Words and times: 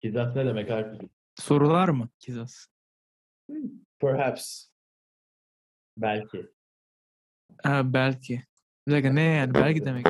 Kizas 0.00 0.36
ne 0.36 0.46
demek 0.46 0.70
Alp? 0.70 1.02
Sorular 1.34 1.88
mı 1.88 2.08
Kizas? 2.18 2.66
Perhaps. 4.00 4.66
Belki. 5.96 6.46
Ha, 7.62 7.92
belki. 7.92 8.42
Bir 8.88 8.92
dakika 8.92 9.12
ne 9.12 9.22
yani? 9.22 9.54
Belki 9.54 9.84
demek. 9.84 10.06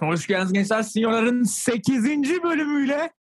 Hoş 0.00 0.26
geldiniz 0.26 0.52
gençler. 0.52 0.82
Sinyorların 0.82 1.42
8. 1.42 2.04
bölümüyle 2.42 3.12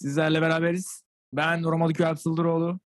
sizlerle 0.00 0.42
beraberiz. 0.42 1.04
Ben 1.32 1.64
Romalı 1.64 1.92
Köy 1.92 2.16
Sıldıroğlu. 2.16 2.80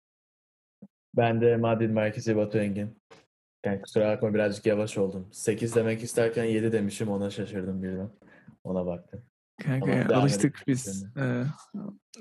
Ben 1.17 1.41
de 1.41 1.57
Madrid 1.57 1.91
merkezi 1.91 2.37
Batu 2.37 2.59
Engin. 2.59 2.99
Yani 3.65 3.83
kusura 3.83 4.09
bakma 4.09 4.35
birazcık 4.35 4.67
yavaş 4.67 4.99
oldum. 4.99 5.29
8 5.33 5.77
demek 5.77 6.03
isterken 6.03 6.45
7 6.45 6.73
demişim 6.73 7.09
ona 7.09 7.31
şaşırdım 7.31 7.83
birden. 7.83 8.11
Ona 8.65 8.87
baktım. 8.87 9.23
Kanka 9.63 9.87
Tamam, 9.87 10.11
ya, 10.11 10.17
alıştık 10.17 10.63
biz. 10.67 11.07
Ee, 11.17 11.45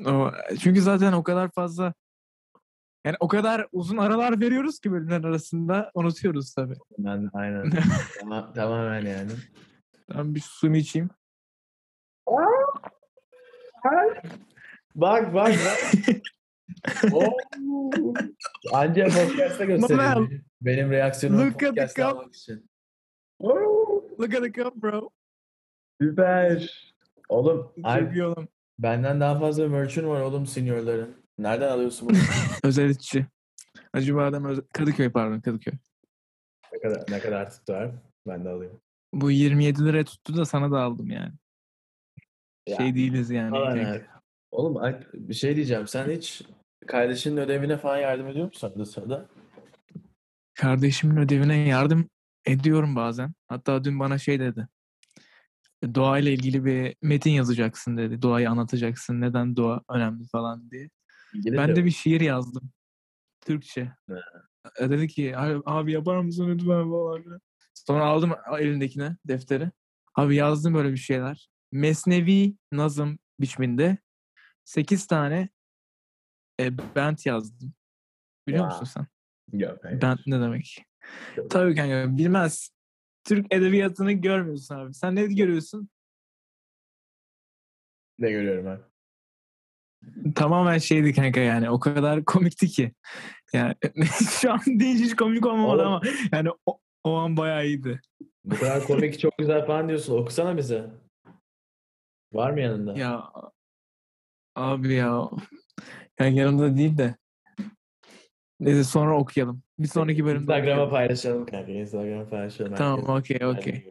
o, 0.06 0.32
çünkü 0.60 0.82
zaten 0.82 1.14
o 1.14 1.24
kadar 1.24 1.52
fazla 1.52 1.94
yani 3.06 3.18
o 3.20 3.28
kadar 3.28 3.68
uzun 3.72 3.98
aralar 3.98 4.42
veriyoruz 4.42 4.80
ki 4.80 4.92
bölümler 4.92 5.24
arasında 5.24 5.92
unutuyoruz 5.94 6.54
tabii. 6.54 6.76
Ben 6.98 7.30
aynen. 7.34 7.72
Tama- 8.20 8.54
tamamen 8.54 9.06
yani. 9.06 9.32
Ben 10.16 10.36
bir 10.36 10.40
suyumu 10.40 10.78
içeyim. 10.78 11.10
Bak 14.96 15.34
bak 15.34 15.34
bak. 15.34 15.56
Anca 18.73 19.06
podcast'ta 19.06 19.66
göstereyim. 19.66 20.46
Benim 20.66 20.91
reaksiyonumu 20.91 21.45
Look 21.45 21.63
at 21.63 21.95
the 21.95 22.05
almak 22.05 22.35
için. 22.35 22.70
Oo, 23.40 24.03
Look 24.20 24.34
at 24.34 24.44
the 24.44 24.53
cup 24.53 24.76
bro. 24.76 25.09
Süper. 26.02 26.94
Oğlum 27.30 27.73
Çok 28.00 28.14
iyi 28.16 28.23
oğlum. 28.25 28.47
benden 28.80 29.20
daha 29.20 29.39
fazla 29.39 29.67
merch'ün 29.67 30.08
var 30.08 30.22
oğlum 30.22 30.45
seniorların. 30.45 31.16
Nereden 31.38 31.70
alıyorsun 31.70 32.09
bunu? 32.09 32.17
Özel 32.64 32.89
içi. 32.89 33.25
Acıbadem 33.94 34.45
Özel... 34.45 34.66
Kadıköy 34.73 35.09
pardon 35.11 35.39
Kadıköy. 35.39 35.73
ne 36.73 36.80
kadar 36.80 37.03
ne 37.09 37.20
kadar 37.20 37.52
tutar? 37.52 37.92
Ben 38.27 38.45
de 38.45 38.50
alayım. 38.50 38.81
Bu 39.14 39.31
27 39.31 39.86
liraya 39.86 40.03
tuttu 40.03 40.38
da 40.38 40.45
sana 40.45 40.72
da 40.72 40.81
aldım 40.81 41.09
yani. 41.09 41.33
Ya, 42.67 42.77
Şey 42.77 42.95
değiliz 42.95 43.30
yani. 43.30 43.52
falan. 43.52 44.02
Oğlum 44.52 44.95
bir 45.14 45.33
şey 45.33 45.55
diyeceğim. 45.55 45.88
Sen 45.88 46.09
hiç 46.09 46.42
kardeşinin 46.88 47.38
ödevine 47.38 47.77
falan 47.77 47.98
yardım 47.98 48.27
ediyor 48.27 48.45
musun 48.45 48.67
arada 48.67 48.86
sırada? 48.86 49.30
Kardeşimin 50.54 51.18
ödevine 51.18 51.58
yardım 51.58 52.09
ediyorum 52.46 52.96
bazen. 52.96 53.34
Hatta 53.48 53.84
dün 53.84 54.00
bana 54.00 54.18
şey 54.18 54.40
dedi. 54.40 54.68
Doğayla 55.95 56.32
ilgili 56.32 56.66
bir 56.66 56.95
metin 57.02 57.32
yazacaksın 57.32 57.98
dedi. 57.98 58.22
Doğayı 58.22 58.50
anlatacaksın. 58.50 59.22
Neden 59.22 59.56
doğa 59.56 59.82
önemli 59.90 60.28
falan 60.28 60.72
diye. 60.72 60.90
İngilizce 61.34 61.58
Ben 61.58 61.76
de 61.76 61.80
mi? 61.80 61.86
bir 61.86 61.92
şiir 61.92 62.22
yazdım. 62.22 62.72
Türkçe. 63.42 63.92
Ha. 64.10 64.16
E, 64.80 64.90
Dedi 64.90 65.08
ki 65.08 65.38
"Abi- 65.38 65.92
yapar 65.92 66.18
mısın 66.18 66.48
lütfen 66.50 66.90
falan. 66.92 67.42
Sonra 67.73 68.06
aldım 68.06 68.32
elindekine 68.60 69.17
defteri. 69.26 69.72
Abi 70.16 70.36
yazdım 70.36 70.73
böyle 70.73 70.92
bir 70.92 70.98
şeyler. 70.98 71.50
Mesnevi 71.72 72.56
nazım 72.72 73.20
biçiminde 73.40 73.98
8 74.64 75.08
tane 75.08 75.50
e, 76.60 76.78
bent 76.95 77.26
yazdım. 77.26 77.73
Biliyor 78.48 78.64
Ya. 78.64 78.67
musun 78.70 78.86
sen? 78.86 79.08
Yok, 79.54 79.80
hayır. 79.84 80.02
Bent 80.02 80.20
ne 80.28 80.42
demek? 80.42 80.86
Yok. 81.38 81.50
Tabii 81.50 81.76
kanka 81.76 82.18
bilmez. 82.18 82.70
Türk 83.23 83.54
edebiyatını 83.54 84.12
görmüyorsun 84.12 84.76
abi. 84.76 84.94
Sen 84.94 85.16
ne 85.16 85.26
görüyorsun? 85.26 85.90
Ne 88.20 88.32
görüyorum 88.32 88.66
ben? 88.66 88.80
Tamamen 90.36 90.78
şeydi 90.78 91.14
kanka 91.14 91.39
yani. 91.39 91.70
O 91.70 91.80
kadar 91.80 92.26
komikti 92.26 92.67
ki. 92.67 92.92
Yani 93.54 93.76
şu 94.42 94.52
an 94.52 94.60
deyince 94.66 95.04
hiç 95.04 95.16
komik 95.16 95.45
olmamadı 95.45 95.82
Oğlum. 95.82 95.94
ama 95.94 96.02
yani 96.32 96.50
o, 96.66 96.80
o 97.04 97.14
an 97.16 97.38
bayağı 97.38 97.66
iyiydi. 97.66 98.02
Bu 98.45 98.56
kadar 98.56 98.83
komik 98.83 99.20
çok 99.20 99.38
güzel 99.38 99.66
falan 99.66 99.88
diyorsun. 99.88 100.17
Okusana 100.17 100.58
bize. 100.58 100.89
Var 102.33 102.52
mı 102.52 102.60
yanında? 102.61 103.00
Ya 103.00 103.23
abi 104.56 104.94
ya. 104.94 105.30
Yani 106.20 106.36
yanımda 106.36 106.77
değil 106.77 106.98
de. 106.98 107.16
Neyse 108.66 108.84
sonra 108.84 109.18
okuyalım. 109.18 109.64
Bir 109.80 109.88
sonraki 109.88 110.26
bölümde 110.26 110.42
Instagram'a 110.42 110.90
paylaşalım 110.90 111.46
kanka. 111.46 111.72
Instagram'a 111.72 112.30
paylaşalım. 112.30 112.76
Tamam 112.76 113.18
okey 113.18 113.46
okey. 113.46 113.88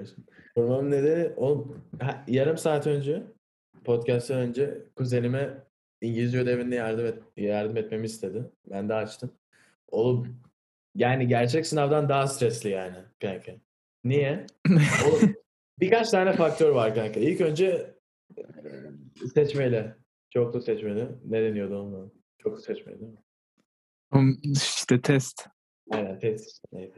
Sormam 0.54 0.90
nedeni 0.90 1.32
oğlum 1.36 1.82
ha, 2.00 2.24
yarım 2.28 2.58
saat 2.58 2.86
önce 2.86 3.22
podcast'tan 3.84 4.38
önce 4.38 4.78
kuzenime 4.96 5.50
İngilizce 6.00 6.38
ödevinde 6.38 6.74
yardım 6.74 7.06
et, 7.06 7.18
yardım 7.36 7.76
etmemi 7.76 8.06
istedi. 8.06 8.50
Ben 8.70 8.88
de 8.88 8.94
açtım. 8.94 9.30
Oğlum 9.88 10.36
yani 10.94 11.28
gerçek 11.28 11.66
sınavdan 11.66 12.08
daha 12.08 12.26
stresli 12.26 12.70
yani 12.70 12.96
kanka. 13.20 13.52
Niye? 14.04 14.46
Oğlum 15.06 15.34
birkaç 15.80 16.10
tane 16.10 16.32
faktör 16.32 16.70
var 16.70 16.94
kanka. 16.94 17.20
İlk 17.20 17.40
önce 17.40 17.94
seçmeli. 19.34 19.94
Çoklu 20.30 20.60
seçmeli. 20.60 21.08
Ne 21.24 21.42
deniyordu 21.42 21.78
ona? 21.78 22.10
Çoklu 22.38 22.60
seçmeli 22.60 23.00
değil 23.00 23.12
mi? 23.12 23.18
İşte 24.42 25.00
test. 25.00 25.46
Aynen 25.90 26.18
test. 26.18 26.60
Neyse. 26.72 26.94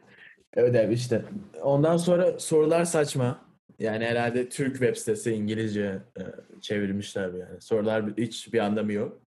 Ödev 0.57 0.91
işte. 0.91 1.25
Ondan 1.63 1.97
sonra 1.97 2.39
sorular 2.39 2.85
saçma. 2.85 3.45
Yani 3.79 4.05
herhalde 4.05 4.49
Türk 4.49 4.73
web 4.73 4.97
sitesi 4.97 5.33
İngilizce 5.33 6.03
e, 6.19 6.23
çevirmişler 6.61 7.33
yani. 7.33 7.61
Sorular 7.61 8.05
hiç 8.19 8.53
bir 8.53 8.59
anlamı 8.59 8.93
yok. 8.93 9.21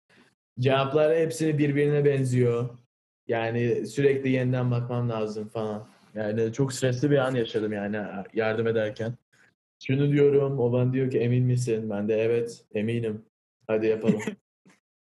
Cevaplar 0.60 1.16
hepsini 1.16 1.58
birbirine 1.58 2.04
benziyor. 2.04 2.68
Yani 3.28 3.86
sürekli 3.86 4.30
yeniden 4.30 4.70
bakmam 4.70 5.10
lazım 5.10 5.48
falan. 5.48 5.88
Yani 6.14 6.52
çok 6.52 6.72
stresli 6.72 7.10
bir 7.10 7.18
an 7.18 7.34
yaşadım 7.34 7.72
yani 7.72 7.96
yardım 8.34 8.66
ederken. 8.66 9.14
Şunu 9.86 10.12
diyorum, 10.12 10.58
o 10.58 10.72
bana 10.72 10.92
diyor 10.92 11.10
ki 11.10 11.18
emin 11.18 11.44
misin? 11.44 11.90
Ben 11.90 12.08
de 12.08 12.14
evet 12.22 12.64
eminim. 12.74 13.24
Hadi 13.66 13.86
yapalım. 13.86 14.20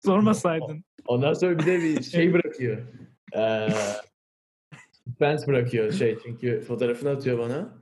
Sormasaydın. 0.05 0.83
Ondan 1.07 1.33
sonra 1.33 1.59
bir 1.59 1.65
de 1.65 1.81
bir 1.81 2.01
şey 2.11 2.33
bırakıyor. 2.33 2.77
Ee, 3.35 3.69
suspense 5.07 5.47
bırakıyor 5.47 5.91
şey 5.91 6.17
çünkü 6.23 6.61
fotoğrafını 6.61 7.09
atıyor 7.09 7.39
bana. 7.39 7.77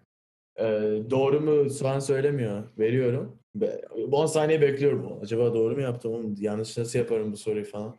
Ee, 0.60 0.64
doğru 1.10 1.42
mu 1.42 1.70
falan 1.70 2.00
söylemiyor. 2.00 2.64
Veriyorum. 2.78 3.40
Be- 3.56 3.82
10 4.12 4.26
saniye 4.26 4.62
bekliyorum. 4.62 5.20
Acaba 5.22 5.54
doğru 5.54 5.76
mu 5.76 5.82
yaptım? 5.82 6.14
Oğlum, 6.14 6.36
yanlış 6.40 6.78
nasıl 6.78 7.00
yaparım 7.00 7.32
bu 7.32 7.38
soruyu 7.38 7.66
falan. 7.66 7.96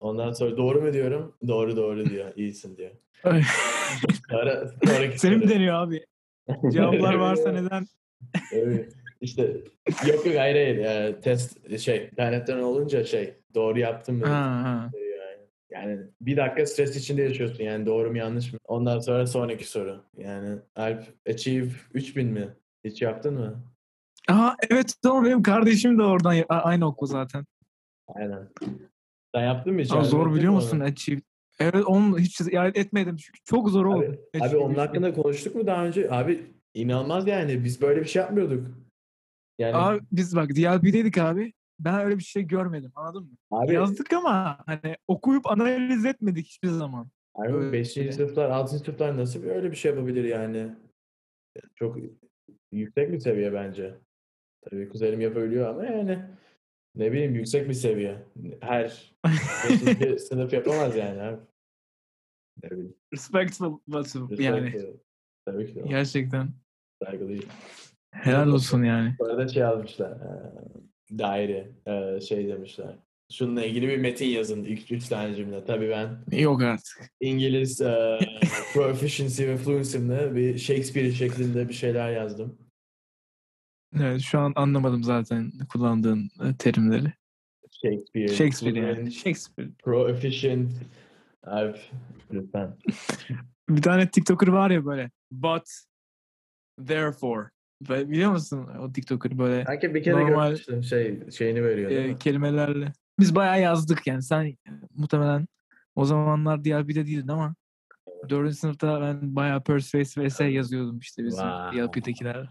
Ondan 0.00 0.32
sonra 0.32 0.56
doğru 0.56 0.82
mu 0.82 0.92
diyorum? 0.92 1.34
Doğru 1.48 1.76
doğru 1.76 2.06
diyor. 2.10 2.32
İyisin 2.36 2.76
diyor. 2.76 2.90
Sonra, 4.30 4.68
sonraki 4.84 5.18
Seni 5.18 5.36
mi 5.36 5.48
deniyor 5.48 5.74
abi? 5.74 6.04
Cevaplar 6.72 7.14
varsa 7.14 7.52
neden? 7.52 7.86
Evet. 8.52 8.92
İşte 9.20 9.42
yok 10.06 10.26
yok 10.26 10.36
hayır 10.36 10.54
hayır. 10.54 10.78
Ee, 10.78 11.20
test 11.20 11.78
şey 11.80 12.08
internetten 12.12 12.58
olunca 12.58 13.04
şey 13.04 13.34
doğru 13.54 13.78
yaptım 13.78 14.18
mı? 14.18 14.26
Ha, 14.26 14.62
ha. 14.64 14.90
Yani. 14.94 15.44
Yani 15.70 16.00
bir 16.20 16.36
dakika 16.36 16.66
stres 16.66 16.96
içinde 16.96 17.22
yaşıyorsun 17.22 17.64
yani 17.64 17.86
doğru 17.86 18.10
mu 18.10 18.16
yanlış 18.18 18.52
mı? 18.52 18.58
Ondan 18.64 18.98
sonra 18.98 19.26
sonraki 19.26 19.70
soru. 19.70 20.04
Yani 20.16 20.58
Alp 20.76 21.04
Achieve 21.28 21.68
3000 21.94 22.26
mi? 22.26 22.48
Hiç 22.84 23.02
yaptın 23.02 23.34
mı? 23.34 23.64
Aa, 24.28 24.54
evet 24.70 24.94
tamam 25.02 25.24
benim 25.24 25.42
kardeşim 25.42 25.98
de 25.98 26.02
oradan 26.02 26.44
aynı 26.48 26.86
okul 26.86 27.06
zaten. 27.06 27.44
Aynen. 28.08 28.48
Sen 29.34 29.42
yaptın 29.44 29.74
mı 29.74 29.80
hiç? 29.80 29.92
Aa, 29.92 30.04
zor 30.04 30.34
biliyor 30.34 30.52
musun 30.52 30.76
ona? 30.80 30.84
Achieve? 30.84 31.20
Evet 31.60 31.84
onu 31.86 32.18
hiç 32.18 32.40
yani 32.52 32.72
etmedim 32.74 33.16
çünkü 33.16 33.40
çok 33.44 33.70
zor 33.70 33.84
oldu. 33.84 33.98
Abi, 33.98 34.06
abi 34.08 34.44
Achieve 34.44 34.56
onun 34.56 34.70
işte. 34.70 34.80
hakkında 34.80 35.14
konuştuk 35.14 35.54
mu 35.54 35.66
daha 35.66 35.86
önce? 35.86 36.10
Abi 36.10 36.46
inanılmaz 36.74 37.26
yani. 37.26 37.64
Biz 37.64 37.82
böyle 37.82 38.00
bir 38.00 38.08
şey 38.08 38.22
yapmıyorduk. 38.22 38.66
Yani 39.58 39.76
Abi 39.76 40.00
biz 40.12 40.36
bak 40.36 40.50
DLP'deydik 40.50 41.18
abi. 41.18 41.52
Ben 41.80 42.00
öyle 42.04 42.18
bir 42.18 42.22
şey 42.22 42.42
görmedim 42.42 42.92
anladın 42.94 43.22
mı? 43.22 43.36
abi, 43.50 43.72
Yazdık 43.74 44.12
ama 44.12 44.58
hani 44.66 44.96
okuyup 45.08 45.46
analiz 45.50 46.04
etmedik 46.04 46.46
hiçbir 46.46 46.68
zaman. 46.68 47.08
abi 47.34 47.52
öyle. 47.54 47.72
5. 47.72 47.92
sınıflar, 48.14 48.50
6. 48.50 48.78
sınıflar 48.78 49.16
nasıl 49.16 49.42
bir- 49.42 49.48
öyle 49.48 49.70
bir 49.70 49.76
şey 49.76 49.90
yapabilir 49.90 50.24
yani? 50.24 50.74
Çok 51.74 51.96
yüksek 52.72 53.12
bir 53.12 53.20
seviye 53.20 53.52
bence. 53.52 53.94
Tabii 54.70 54.88
kuzenim 54.88 55.20
yapabiliyor 55.20 55.68
ama 55.68 55.84
yani 55.84 56.18
ne 56.94 57.12
bileyim 57.12 57.34
yüksek 57.34 57.68
bir 57.68 57.74
seviye. 57.74 58.22
Her 58.60 59.14
5. 60.04 60.20
sınıf 60.28 60.52
yapamaz 60.52 60.96
yani 60.96 61.22
abi. 61.22 61.40
Ne 62.62 62.70
bileyim. 62.70 62.94
Respectful 63.12 63.78
Batu 63.86 64.28
yani. 64.38 64.72
Tabii 65.46 65.66
ki 65.66 65.74
de. 65.74 65.80
Gerçekten. 65.88 66.48
Saygılıyım. 67.04 67.44
Helal 68.10 68.48
olsun 68.48 68.82
yani. 68.82 69.14
Sonra 69.18 69.38
da 69.38 69.48
şey 69.48 69.64
almışlar. 69.64 70.18
Daire. 71.18 71.68
e, 71.86 72.20
şey 72.20 72.48
demişler. 72.48 72.94
şununla 73.32 73.64
ilgili 73.64 73.88
bir 73.88 73.96
metin 73.96 74.26
yazın. 74.26 74.64
İlk 74.64 74.92
üç 74.92 75.08
tane 75.08 75.34
cümle. 75.34 75.64
Tabii 75.64 75.90
ben 75.90 76.38
Yok 76.38 76.62
artık. 76.62 77.10
İngiliz 77.20 77.80
e, 77.80 78.18
proficiency 78.74 79.46
ve 79.46 79.56
fluency'mle 79.56 80.34
bir 80.34 80.58
Shakespeare 80.58 81.12
şeklinde 81.12 81.68
bir 81.68 81.74
şeyler 81.74 82.12
yazdım. 82.12 82.58
Evet, 84.00 84.20
şu 84.20 84.38
an 84.38 84.52
anlamadım 84.56 85.04
zaten 85.04 85.52
kullandığın 85.72 86.30
terimleri. 86.58 87.12
Shakespeare. 87.82 88.28
Shakespeare 88.28 88.78
yani. 88.78 89.12
Shakespeare. 89.12 89.70
Proficient. 89.84 90.70
Abi 91.42 91.78
lütfen. 92.32 92.76
Bir 93.68 93.82
tane 93.82 94.10
TikToker 94.10 94.48
var 94.48 94.70
ya 94.70 94.84
böyle. 94.84 95.10
But, 95.30 95.62
therefore. 96.86 97.50
Böyle 97.88 98.10
Biliyor 98.10 98.30
musun 98.30 98.68
o 98.80 98.92
TikToker 98.92 99.38
böyle 99.38 99.64
Sanki 99.64 99.94
bir 99.94 100.02
kere 100.02 100.14
Normal- 100.14 100.46
görmüştüm 100.46 100.82
şey 100.82 101.30
şeyini 101.30 101.64
veriyor 101.64 101.90
değil 101.90 102.04
e, 102.04 102.08
mi? 102.08 102.18
kelimelerle. 102.18 102.92
Biz 103.20 103.34
bayağı 103.34 103.60
yazdık 103.60 104.06
yani. 104.06 104.22
Sen 104.22 104.44
e, 104.44 104.56
muhtemelen 104.96 105.46
o 105.96 106.04
zamanlar 106.04 106.64
diğer 106.64 106.88
bir 106.88 106.94
de 106.94 107.06
değildin 107.06 107.28
ama 107.28 107.54
dördüncü 108.28 108.56
sınıfta 108.56 109.00
ben 109.00 109.36
bayağı 109.36 109.62
persuasive 109.62 110.24
essay 110.24 110.52
yazıyordum 110.52 110.98
işte 110.98 111.24
bizim 111.24 111.48
Wow. 111.48 111.78
DLP'dekiler. 111.78 112.48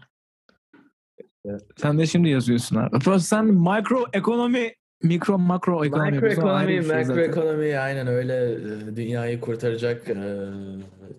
Evet. 1.44 1.62
Sen 1.76 1.98
de 1.98 2.06
şimdi 2.06 2.28
yazıyorsun 2.28 2.76
abi. 2.76 3.20
Sen 3.20 3.44
mikro 3.44 4.04
ekonomi, 4.12 4.72
mikro 5.02 5.38
makro 5.38 5.84
ekonomi. 5.84 6.14
yapıyorsun. 6.14 6.42
O 6.42 6.46
ayrı 6.48 6.72
Macroeconomy, 6.72 7.00
bir 7.00 7.06
şey 7.06 7.16
macroeconomy 7.16 7.78
aynen 7.78 8.06
öyle 8.06 8.52
e, 8.52 8.96
dünyayı 8.96 9.40
kurtaracak 9.40 10.10
e, 10.10 10.16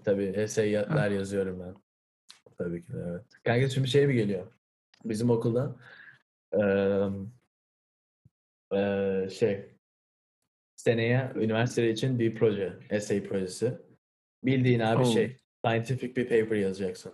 tabii 0.04 0.24
essayler 0.24 1.12
yazıyorum 1.12 1.60
ben. 1.60 1.85
Tabii 2.58 2.82
ki 2.86 2.94
de 2.94 2.98
evet. 3.10 3.22
Kanka 3.44 3.70
şimdi 3.70 3.88
şey 3.88 4.08
mi 4.08 4.14
geliyor? 4.14 4.48
Bizim 5.06 5.30
okulda 5.30 5.76
e, 6.54 6.62
e, 8.78 9.30
şey 9.30 9.66
seneye 10.76 11.32
üniversite 11.36 11.90
için 11.92 12.20
bir 12.20 12.36
proje, 12.36 12.74
essay 12.90 13.24
projesi. 13.24 13.74
Bildiğin 14.44 14.80
abi 14.80 15.02
Oh. 15.04 15.14
şey, 15.14 15.38
scientific 15.66 16.16
bir 16.16 16.24
paper 16.30 16.56
yazacaksın. 16.56 17.14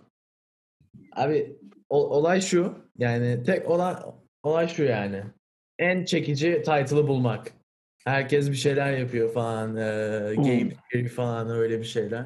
Abi 1.12 1.56
o- 1.88 2.08
olay 2.16 2.40
şu, 2.40 2.74
yani 2.98 3.42
tek 3.42 3.68
olay 3.70 3.94
olay 4.42 4.68
şu 4.68 4.82
yani. 4.82 5.22
En 5.78 6.04
çekici 6.04 6.52
title'ı 6.62 7.08
bulmak. 7.08 7.52
Herkes 8.04 8.50
bir 8.50 8.56
şeyler 8.56 8.98
yapıyor 8.98 9.32
falan, 9.32 9.76
e, 9.76 10.34
game 10.34 10.68
theory 10.90 11.08
falan 11.08 11.50
öyle 11.50 11.78
bir 11.78 11.84
şeyler. 11.84 12.24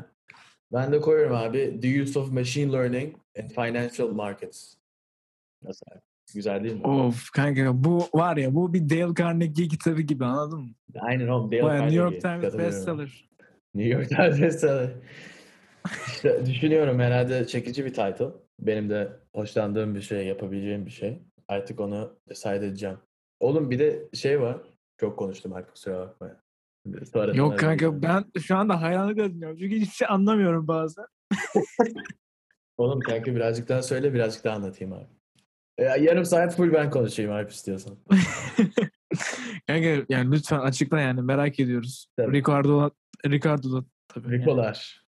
Ben 0.73 0.93
de 0.93 1.01
koyuyorum 1.01 1.37
abi, 1.37 1.81
the 1.81 2.03
use 2.03 2.19
of 2.19 2.33
machine 2.33 2.73
learning 2.73 3.17
in 3.37 3.49
financial 3.49 4.09
markets. 4.09 4.75
Nasıl 5.63 5.87
abi? 5.93 6.01
Güzel 6.35 6.65
değil 6.65 6.75
mi? 6.75 6.87
Of 6.87 7.31
kanka 7.31 7.85
bu 7.85 8.09
var 8.15 8.37
ya 8.37 8.55
bu 8.55 8.75
bir 8.75 8.91
Dale 8.91 9.15
Carnegie 9.19 9.69
kitabı 9.69 10.01
gibi 10.01 10.25
anladın 10.25 10.61
mı? 10.61 10.71
Aynen 11.01 11.29
oğlum. 11.29 11.53
Dale 11.53 11.63
Baya 11.63 11.83
New 11.83 11.97
York 11.97 12.23
Carnegie, 12.23 12.51
Times 12.51 12.59
bestseller. 12.59 13.29
New 13.75 13.95
York 13.95 14.09
Times 14.09 14.41
bestseller. 14.41 14.91
İşte 16.07 16.47
düşünüyorum 16.47 16.99
herhalde 17.01 17.47
çekici 17.47 17.85
bir 17.85 17.91
title. 17.91 18.29
Benim 18.61 18.91
de 18.91 19.13
hoşlandığım 19.35 19.95
bir 19.95 20.01
şey, 20.01 20.27
yapabileceğim 20.27 20.87
bir 20.87 20.91
şey. 20.91 21.23
Artık 21.49 21.81
onu 21.81 22.19
decide 22.29 22.57
edeceğim. 22.57 22.99
Oğlum 23.41 23.71
bir 23.71 23.79
de 23.79 24.09
şey 24.15 24.41
var. 24.41 24.57
Çok 25.01 25.19
konuştum 25.19 25.53
artık 25.53 25.73
kusura 25.73 25.99
bakma. 25.99 26.46
Sonrasında 26.93 27.35
Yok 27.35 27.59
kanka 27.59 28.03
ben 28.03 28.25
şu 28.41 28.57
anda 28.57 28.83
hayranlıkla 28.83 29.31
dinliyorum. 29.31 29.59
Çünkü 29.59 29.77
hiçbir 29.77 29.95
şey 29.95 30.09
anlamıyorum 30.11 30.69
bazen. 30.69 31.05
Oğlum 32.79 33.01
kanka 33.01 33.35
birazcık 33.35 33.69
daha 33.69 33.83
söyle 33.83 34.15
birazcık 34.15 34.45
daha 34.45 34.57
anlatayım 34.57 34.93
abi. 34.93 35.07
E, 35.79 35.85
yarım 35.85 36.25
saat 36.25 36.57
full 36.57 36.73
ben 36.73 36.91
konuşayım 36.91 37.33
abi 37.33 37.51
istiyorsan. 37.51 37.97
kanka 39.67 40.05
yani 40.09 40.33
lütfen 40.33 40.59
açıkla 40.59 41.01
yani 41.01 41.23
merak 41.23 41.61
ediyoruz. 41.61 42.09
Tabii. 42.17 42.37
Ricardo 42.37 42.91
Ricardo 43.27 43.73
da 43.73 43.85
tabii. 44.09 44.33
yani. 44.33 44.41
Rikolar. 44.43 45.07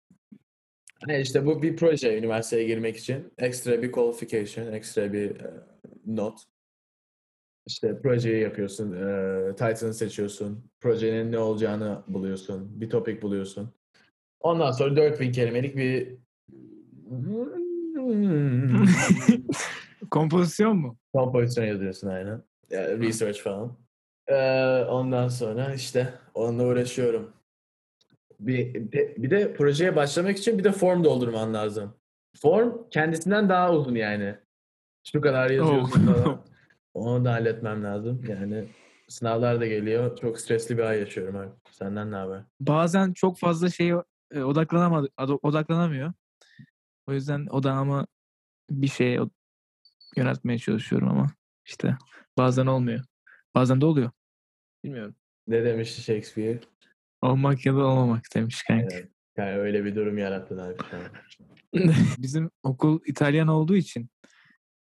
Ne 1.06 1.20
işte 1.20 1.46
bu 1.46 1.62
bir 1.62 1.76
proje 1.76 2.18
üniversiteye 2.18 2.64
girmek 2.64 2.96
için. 2.96 3.32
Ekstra 3.38 3.82
bir 3.82 3.92
qualification, 3.92 4.72
ekstra 4.72 5.12
bir 5.12 5.30
e, 5.30 5.50
not. 6.06 6.38
İşte 7.66 8.00
projeyi 8.02 8.42
yapıyorsun, 8.42 8.92
e, 8.92 9.48
title'ını 9.50 9.94
seçiyorsun, 9.94 10.64
projenin 10.80 11.32
ne 11.32 11.38
olacağını 11.38 12.02
buluyorsun, 12.08 12.80
bir 12.80 12.90
topic 12.90 13.22
buluyorsun. 13.22 13.70
Ondan 14.40 14.70
sonra 14.70 14.96
4000 14.96 15.32
kelimelik 15.32 15.76
bir 15.76 16.16
Kompozisyon 20.10 20.76
mu? 20.76 20.96
kompozisyon 21.14 21.64
yazıyorsun 21.64 22.08
aynen. 22.08 22.42
Yani 22.70 23.06
research 23.06 23.40
falan. 23.40 23.72
E, 24.28 24.34
ondan 24.84 25.28
sonra 25.28 25.74
işte 25.74 26.14
onunla 26.34 26.64
uğraşıyorum. 26.66 27.32
Bir, 28.40 28.92
de- 28.92 29.14
bir 29.18 29.30
de 29.30 29.52
projeye 29.54 29.96
başlamak 29.96 30.36
için 30.38 30.58
bir 30.58 30.64
de 30.64 30.72
form 30.72 31.04
doldurman 31.04 31.54
lazım. 31.54 31.94
Form 32.36 32.88
kendisinden 32.90 33.48
daha 33.48 33.72
uzun 33.74 33.94
yani. 33.94 34.34
Şu 35.12 35.20
kadar 35.20 35.50
yazıyorsun 35.50 36.06
Oh. 36.08 36.14
falan. 36.14 36.40
Onu 36.94 37.24
da 37.24 37.32
halletmem 37.32 37.84
lazım. 37.84 38.24
Yani 38.28 38.68
sınavlar 39.08 39.60
da 39.60 39.66
geliyor. 39.66 40.18
Çok 40.18 40.40
stresli 40.40 40.78
bir 40.78 40.82
ay 40.82 41.00
yaşıyorum 41.00 41.36
abi. 41.36 41.50
Senden 41.70 42.10
ne 42.10 42.16
haber? 42.16 42.42
Bazen 42.60 43.12
çok 43.12 43.38
fazla 43.38 43.70
şeye 43.70 43.96
odaklanamadı, 44.34 45.08
odaklanamıyor. 45.42 46.12
O 47.06 47.12
yüzden 47.12 47.46
odağımı 47.46 48.06
bir 48.70 48.88
şeye 48.88 49.20
yöneltmeye 50.16 50.58
çalışıyorum 50.58 51.08
ama 51.08 51.30
işte 51.66 51.96
bazen 52.38 52.66
olmuyor. 52.66 53.04
Bazen 53.54 53.80
de 53.80 53.86
oluyor. 53.86 54.10
Bilmiyorum. 54.84 55.14
Ne 55.46 55.64
demişti 55.64 56.02
Shakespeare? 56.02 56.60
Olmak 57.22 57.66
ya 57.66 57.74
da 57.74 57.84
olmamak 57.84 58.24
demiş 58.34 58.62
kanka. 58.62 58.94
Aynen. 58.94 59.08
Yani 59.36 59.58
öyle 59.58 59.84
bir 59.84 59.94
durum 59.94 60.18
yarattın 60.18 60.58
abi. 60.58 60.76
Bizim 62.18 62.50
okul 62.62 63.00
İtalyan 63.06 63.48
olduğu 63.48 63.76
için 63.76 64.10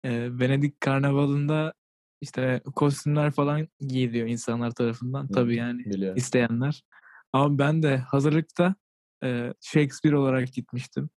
e, 0.05 0.39
Venedik 0.39 0.81
Karnavalı'nda 0.81 1.73
işte 2.21 2.63
kostümler 2.77 3.31
falan 3.31 3.69
giyiliyor 3.81 4.27
insanlar 4.29 4.71
tarafından. 4.71 5.25
Hı, 5.25 5.33
Tabii 5.33 5.57
yani 5.57 5.85
Biliyorum. 5.85 6.17
isteyenler. 6.17 6.83
Ama 7.33 7.59
ben 7.59 7.83
de 7.83 7.97
hazırlıkta 7.97 8.75
e, 9.25 9.55
Shakespeare 9.61 10.17
olarak 10.17 10.53
gitmiştim. 10.53 11.11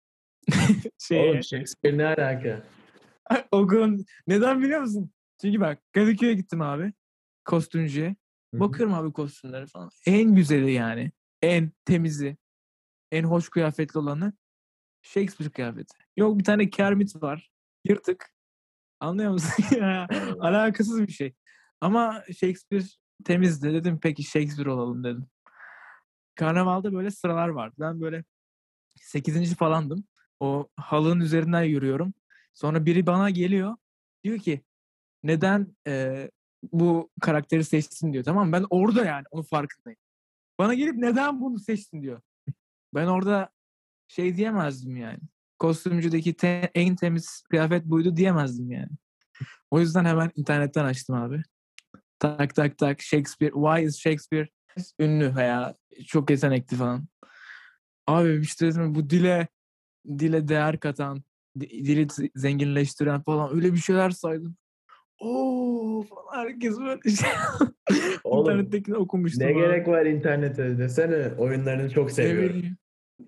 Şeye, 0.98 1.30
Oğlum 1.30 1.42
Shakespeare 1.42 1.98
ne 1.98 2.06
alaka? 2.06 2.62
okulun 3.50 4.04
neden 4.26 4.62
biliyor 4.62 4.80
musun? 4.80 5.12
Çünkü 5.40 5.60
bak 5.60 5.82
Kadıköy'e 5.92 6.34
gittim 6.34 6.60
abi. 6.60 6.92
Kostümcüye. 7.44 8.16
Bakıyorum 8.54 8.94
abi 8.94 9.12
kostümlere 9.12 9.66
falan. 9.66 9.90
En 10.06 10.34
güzeli 10.34 10.72
yani. 10.72 11.12
En 11.42 11.72
temizi. 11.84 12.36
En 13.12 13.24
hoş 13.24 13.48
kıyafetli 13.48 13.98
olanı 13.98 14.32
Shakespeare 15.02 15.50
kıyafeti. 15.50 15.94
Yok 16.16 16.38
bir 16.38 16.44
tane 16.44 16.70
Kermit 16.70 17.22
var. 17.22 17.50
Yırtık. 17.84 18.30
Anlıyor 19.02 19.32
musun? 19.32 19.64
alakasız 20.40 21.02
bir 21.02 21.12
şey. 21.12 21.34
Ama 21.80 22.22
Shakespeare 22.26 22.84
temizdi. 23.24 23.72
Dedim 23.72 23.98
peki 24.02 24.22
Shakespeare 24.22 24.70
olalım 24.70 25.04
dedim. 25.04 25.26
Karnavalda 26.34 26.92
böyle 26.92 27.10
sıralar 27.10 27.48
vardı. 27.48 27.74
Ben 27.80 28.00
böyle 28.00 28.24
8. 28.96 29.54
falandım. 29.54 30.04
O 30.40 30.68
halının 30.76 31.20
üzerinden 31.20 31.62
yürüyorum. 31.62 32.14
Sonra 32.54 32.86
biri 32.86 33.06
bana 33.06 33.30
geliyor. 33.30 33.76
Diyor 34.24 34.38
ki 34.38 34.62
neden 35.22 35.76
eee, 35.86 36.30
bu 36.72 37.10
karakteri 37.20 37.64
seçtin 37.64 38.12
diyor. 38.12 38.24
Tamam 38.24 38.52
ben 38.52 38.64
orada 38.70 39.04
yani 39.04 39.24
onun 39.30 39.42
farkındayım. 39.42 39.98
Bana 40.58 40.74
gelip 40.74 40.94
neden 40.94 41.40
bunu 41.40 41.58
seçtin 41.58 42.02
diyor. 42.02 42.20
Ben 42.94 43.06
orada 43.06 43.50
şey 44.08 44.36
diyemezdim 44.36 44.96
yani. 44.96 45.20
Kostümcüdeki 45.62 46.34
te- 46.34 46.70
en 46.74 46.96
temiz 46.96 47.42
kıyafet 47.50 47.84
buydu 47.84 48.16
diyemezdim 48.16 48.70
yani. 48.70 48.88
O 49.70 49.80
yüzden 49.80 50.04
hemen 50.04 50.30
internetten 50.36 50.84
açtım 50.84 51.16
abi. 51.16 51.42
Tak 52.18 52.54
tak 52.54 52.78
tak 52.78 53.02
Shakespeare. 53.02 53.52
Why 53.52 53.84
is 53.84 53.98
Shakespeare 53.98 54.48
ünlü 55.00 55.36
veya 55.36 55.74
çok 56.06 56.30
yetenekli 56.30 56.76
falan. 56.76 57.06
Abi 58.06 58.40
işte 58.42 58.66
dedim 58.66 58.94
bu 58.94 59.10
dile 59.10 59.48
dile 60.18 60.48
değer 60.48 60.80
katan, 60.80 61.22
di- 61.60 61.84
dili 61.84 62.06
zenginleştiren 62.34 63.22
falan 63.22 63.54
öyle 63.54 63.72
bir 63.72 63.78
şeyler 63.78 64.10
saydım. 64.10 64.56
Oo 65.20 66.02
falan 66.02 66.44
herkes 66.44 66.78
böyle 66.78 67.10
şey. 67.16 67.28
Oğlum, 68.24 68.50
İnternettekini 68.50 68.96
okumuştum. 68.96 69.42
Ne 69.42 69.46
abi. 69.46 69.54
gerek 69.54 69.88
var 69.88 70.06
internete 70.06 70.78
desene 70.78 71.34
oyunlarını 71.38 71.90
çok 71.90 72.08
Ne 72.08 72.12
seviyorum. 72.14 72.56
bileyim, 72.56 72.76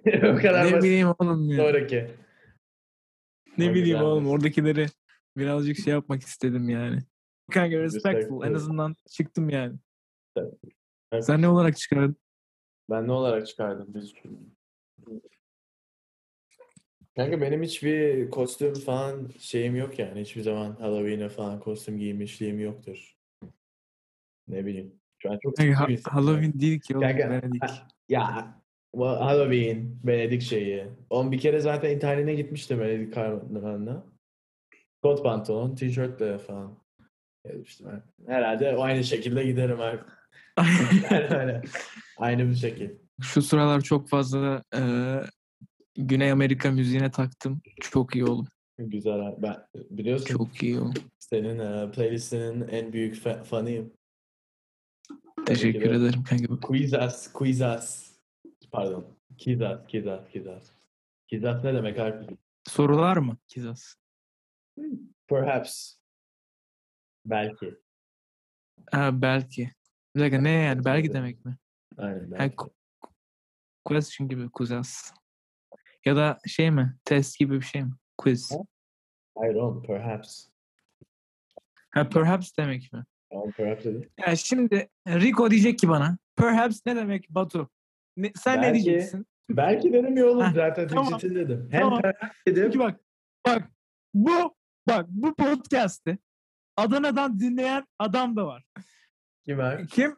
o 0.38 0.43
kadar 0.43 0.67
ne 0.67 0.73
basit. 0.73 0.83
bileyim 0.85 1.09
oğlum 1.19 1.49
ya. 1.50 1.57
Sonraki. 1.57 2.24
Ne 3.58 3.70
O 3.70 3.75
bileyim 3.75 4.00
oğlum 4.00 4.28
oradakileri 4.28 4.87
birazcık 5.37 5.76
şey 5.76 5.92
yapmak 5.92 6.23
istedim 6.23 6.68
yani. 6.68 6.99
Kanka 7.52 7.78
respectful. 7.78 8.44
En 8.46 8.54
azından 8.54 8.96
çıktım 9.11 9.50
yani. 9.50 9.76
Evet. 11.12 11.25
Sen 11.25 11.42
ne 11.42 11.49
olarak 11.49 11.76
çıkardın? 11.76 12.16
Ben 12.90 13.08
ne 13.08 13.12
olarak 13.12 13.46
çıkardım? 13.46 13.94
Biz 13.94 14.12
Kanka 17.16 17.40
benim 17.40 17.62
hiçbir 17.62 18.30
kostüm 18.30 18.75
falan 18.75 19.28
şeyim 19.38 19.76
yok 19.76 19.99
yani. 19.99 20.20
Hiçbir 20.20 20.42
zaman 20.42 20.76
Halloween'e 20.76 21.28
falan 21.28 21.61
kostüm 21.61 21.99
giymişliğim 21.99 22.61
yoktur. 22.61 23.16
Ne 24.49 24.66
bileyim. 24.66 25.00
Şu 25.18 25.30
an 25.32 25.38
çok 25.42 25.56
Kanka, 25.56 25.80
ha-. 25.80 25.87
Halloween 26.04 26.61
değil 26.61 26.80
ki 26.80 26.96
oğlum. 26.96 27.08
Kanka, 27.08 27.42
Ya 28.08 28.54
Halloween, 28.98 29.98
Venedik 30.04 30.42
şeyi. 30.42 30.84
On 31.10 31.32
bir 31.32 31.38
kere 31.38 31.60
zaten 31.60 31.90
internetten 31.90 32.36
gitmiştim 32.36 32.80
Venedik 32.80 33.14
karnavalına. 33.14 34.06
Kot 35.02 35.22
pantolon, 35.22 35.74
tişörtle 35.74 36.38
falan. 36.38 36.78
Ben. 37.80 38.02
Herhalde 38.26 38.76
aynı 38.76 39.04
şekilde 39.04 39.44
giderim 39.44 39.80
abi. 39.80 39.98
Yani 41.10 41.26
öyle. 41.36 41.62
Aynı 42.16 42.48
bir 42.50 42.54
şekil. 42.54 42.90
Şu 43.22 43.42
sıralar 43.42 43.80
çok 43.80 44.08
fazla 44.08 44.62
eee, 44.74 45.20
Güney 45.96 46.30
Amerika 46.32 46.70
müziğine 46.70 47.10
taktım. 47.10 47.60
Çok 47.80 48.14
iyi 48.14 48.24
oğlum. 48.24 48.46
Güzel 48.78 49.20
abi. 49.20 49.42
Ben 49.42 49.56
biliyorsun 49.90 50.26
Çok 50.26 50.62
iyi 50.62 50.78
oğlum. 50.80 50.94
senin 51.18 51.58
e, 51.58 51.90
playlistinin 51.90 52.68
en 52.68 52.92
büyük 52.92 53.16
fa- 53.16 53.44
fanıyım. 53.44 53.92
Teşekkür 55.46 55.90
de. 55.90 55.94
ederim 55.94 56.22
kanka. 56.24 56.60
Quizas, 56.60 57.32
Quizas. 57.32 58.13
Pardon. 58.75 59.07
Kizas, 59.38 59.87
Kizas, 59.87 60.28
Kizas. 60.33 60.71
Kizas 61.28 61.64
ne 61.64 61.75
demek 61.75 61.99
abi? 61.99 62.37
Sorular 62.69 63.16
mı 63.16 63.37
Kizas? 63.49 63.95
Perhaps. 65.28 65.97
Belki. 67.26 67.75
Ha, 68.90 69.23
belki. 69.23 69.71
Bir 70.16 70.21
dakika 70.21 70.40
ne 70.40 70.50
yani? 70.50 70.85
Belki 70.85 71.12
demek 71.12 71.45
mi? 71.45 71.57
Aynen 71.99 72.31
belki. 72.31 72.57
ku- 72.57 72.73
question 73.85 74.28
gibi 74.28 74.50
kuzas. 74.50 75.12
Ya 76.04 76.16
da 76.16 76.38
şey 76.47 76.71
mi? 76.71 76.97
Test 77.04 77.38
gibi 77.38 77.54
bir 77.54 77.64
şey 77.64 77.83
mi? 77.85 77.93
Quiz. 78.19 78.52
Ha? 78.52 78.57
Hayır 79.38 79.54
oğlum 79.54 79.83
perhaps. 79.83 80.49
Ha 81.90 82.09
perhaps 82.09 82.57
demek 82.59 82.93
mi? 82.93 83.04
Oğlum 83.31 83.52
perhaps 83.52 83.85
dedi. 83.85 84.09
Ya 84.26 84.37
şimdi 84.37 84.88
Rico 85.09 85.50
diyecek 85.50 85.78
ki 85.78 85.88
bana 85.88 86.19
perhaps 86.37 86.81
ne 86.87 86.97
demek 86.97 87.31
Batu? 87.31 87.71
Ne- 88.16 88.33
sen 88.37 88.62
Belki- 88.62 88.68
ne 88.68 88.85
diyeceksin? 88.85 89.26
Belki 89.50 89.92
ya 90.16 90.26
oğlum 90.26 90.52
zaten 90.54 90.88
tamam. 90.88 91.18
Türkçe 91.18 91.35
dedim. 91.35 91.68
Hem 91.71 91.80
Tamam. 91.80 92.00
dedim. 92.47 92.64
Çünkü 92.64 92.78
bak 92.78 93.00
bak 93.47 93.71
bu 94.14 94.54
bak 94.88 95.06
bu 95.09 95.35
podcast'te 95.35 96.18
Adana'dan 96.76 97.40
dinleyen 97.40 97.87
adam 97.99 98.37
da 98.37 98.47
var. 98.47 98.64
Kim 99.44 99.59
var? 99.59 99.87
Kim? 99.87 100.16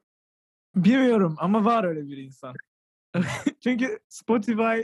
Bilmiyorum 0.76 1.34
ama 1.38 1.64
var 1.64 1.84
öyle 1.84 2.08
bir 2.08 2.16
insan. 2.16 2.54
Çünkü 3.62 3.98
Spotify 4.08 4.80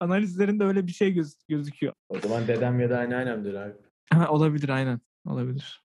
analizlerinde 0.00 0.64
öyle 0.64 0.86
bir 0.86 0.92
şey 0.92 1.12
göz- 1.14 1.46
gözüküyor. 1.48 1.92
O 2.08 2.18
zaman 2.18 2.46
dedem 2.48 2.80
ya 2.80 2.90
da 2.90 2.98
anneannemdir 2.98 3.54
abi. 3.54 3.74
Ha, 4.12 4.28
olabilir 4.30 4.68
aynen. 4.68 5.00
Olabilir. 5.26 5.82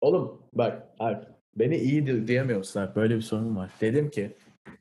Oğlum 0.00 0.42
bak 0.52 0.82
Alp 0.98 1.28
beni 1.56 1.76
iyi 1.76 2.06
di- 2.06 2.28
diyemiyorsun 2.28 2.80
Alp. 2.80 2.96
Böyle 2.96 3.16
bir 3.16 3.20
sorun 3.22 3.56
var. 3.56 3.70
Dedim 3.80 4.10
ki 4.10 4.36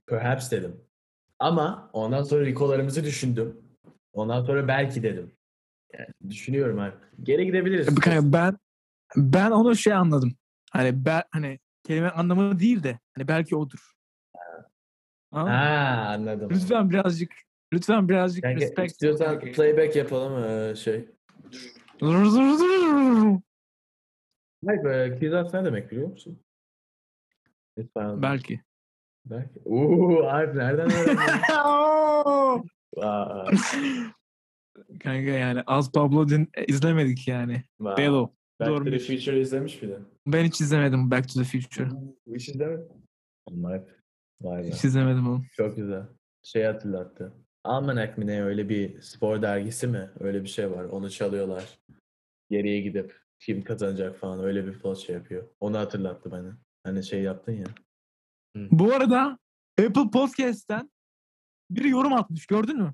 perhaps 0.07 0.51
dedim. 0.51 0.84
Ama 1.45 1.89
ondan 1.93 2.23
sonra 2.23 2.45
Rico'larımızı 2.45 3.03
düşündüm. 3.03 3.57
Ondan 4.13 4.45
sonra 4.45 4.67
belki 4.67 5.03
dedim. 5.03 5.31
Yani 5.93 6.07
düşünüyorum 6.29 6.79
Alp. 6.79 6.97
Geri 7.23 7.45
gidebiliriz. 7.45 7.87
Ben 8.33 8.57
ben 9.15 9.51
onu 9.51 9.75
şey 9.75 9.93
anladım. 9.93 10.35
Hani 10.71 11.05
ben 11.05 11.23
hani 11.31 11.59
kelime 11.83 12.09
anlamı 12.09 12.59
değil 12.59 12.83
de 12.83 12.99
hani 13.17 13.27
belki 13.27 13.55
odur. 13.55 13.91
Mı? 15.31 15.39
Ha 15.39 16.05
anladım. 16.09 16.49
Lütfen 16.51 16.89
birazcık 16.89 17.33
lütfen 17.73 18.09
birazcık 18.09 18.43
Kanka, 18.43 18.61
respect. 18.61 18.91
istiyorsan 18.91 19.39
playback 19.39 19.95
yapalım 19.95 20.43
ee, 20.43 20.75
şey. 20.75 21.09
Hayır, 24.65 24.85
e, 24.85 25.19
Kizas 25.19 25.53
ne 25.53 25.65
demek 25.65 25.91
biliyor 25.91 26.07
musun? 26.07 26.39
Lütfen. 27.77 28.21
belki. 28.21 28.61
Belki. 29.25 29.59
Uuu 29.65 30.23
Alp 30.23 30.55
nereden 30.55 30.91
öğrendin? 30.91 31.17
Vay, 32.97 33.55
Kanka 35.03 35.31
yani 35.31 35.61
az 35.67 35.91
Pablo 35.91 36.29
din 36.29 36.49
izlemedik 36.67 37.27
yani. 37.27 37.63
vay. 37.79 37.97
Bello. 37.97 38.29
Back 38.59 38.77
to 38.77 38.83
the. 38.83 38.99
Future 38.99 39.39
izlemiş 39.41 39.81
miydin? 39.81 40.07
Ben 40.27 40.43
hiç 40.43 40.61
izlemedim 40.61 41.11
Back 41.11 41.29
to 41.33 41.39
the 41.39 41.45
Future. 41.45 41.89
Hiç 42.35 42.49
izlemedin. 42.49 42.87
Vay. 43.51 43.81
Vay 44.41 44.63
be. 44.63 44.67
Hiç 44.67 44.85
izlemedim 44.85 45.27
oğlum. 45.29 45.45
Çok 45.53 45.75
güzel. 45.75 46.03
Şey 46.43 46.63
hatırlattı. 46.63 47.33
Almanac 47.63 48.17
mi 48.17 48.27
ne 48.27 48.43
öyle 48.43 48.69
bir 48.69 49.01
spor 49.01 49.41
dergisi 49.41 49.87
mi? 49.87 50.09
Öyle 50.19 50.43
bir 50.43 50.47
şey 50.49 50.71
var. 50.71 50.83
Onu 50.83 51.09
çalıyorlar. 51.09 51.79
Geriye 52.49 52.81
gidip 52.81 53.19
kim 53.39 53.63
kazanacak 53.63 54.17
falan 54.17 54.43
öyle 54.43 54.65
bir 54.67 54.79
post 54.79 55.05
şey 55.07 55.15
yapıyor. 55.15 55.47
Onu 55.59 55.77
hatırlattı 55.77 56.31
bana. 56.31 56.57
Hani 56.83 57.03
şey 57.03 57.21
yaptın 57.21 57.51
ya. 57.53 57.65
Bu 58.55 58.93
arada 58.93 59.39
Apple 59.79 60.09
Podcast'ten 60.13 60.91
biri 61.69 61.89
yorum 61.89 62.13
atmış 62.13 62.45
gördün 62.47 62.77
mü? 62.77 62.93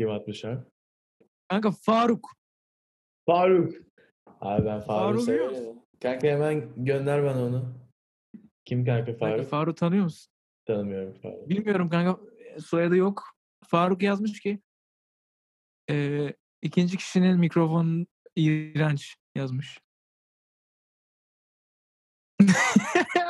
Kim 0.00 0.10
atmış 0.10 0.44
abi? 0.44 0.64
Kanka 1.48 1.70
Faruk. 1.72 2.30
Faruk. 3.26 3.74
Abi 4.40 4.64
ben 4.66 4.82
biliyor 4.82 5.18
severim. 5.18 5.78
Kanka 6.02 6.26
hemen 6.26 6.84
gönder 6.84 7.24
bana 7.24 7.44
onu. 7.44 7.74
Kim 8.64 8.84
kanka 8.84 9.04
Kanka 9.06 9.18
Faruk? 9.18 9.50
Faruk 9.50 9.76
tanıyor 9.76 10.04
musun? 10.04 10.32
Tanımıyorum 10.66 11.14
Faruk. 11.22 11.48
Bilmiyorum 11.48 11.90
kanka 11.90 12.20
soyadı 12.60 12.96
yok. 12.96 13.22
Faruk 13.66 14.02
yazmış 14.02 14.40
ki 14.40 14.60
eee, 15.90 16.34
ikinci 16.62 16.96
kişinin 16.96 17.38
mikrofonu 17.38 18.06
iğrenç 18.36 19.16
yazmış. 19.34 19.80